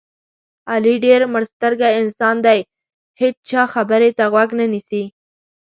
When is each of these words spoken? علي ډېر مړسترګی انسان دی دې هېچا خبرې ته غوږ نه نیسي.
علي 0.71 0.93
ډېر 1.05 1.21
مړسترګی 1.33 1.91
انسان 2.01 2.35
دی 2.45 2.59
دې 2.63 2.67
هېچا 3.21 3.61
خبرې 3.73 4.09
ته 4.17 4.23
غوږ 4.31 4.49
نه 4.59 4.65
نیسي. 4.73 5.03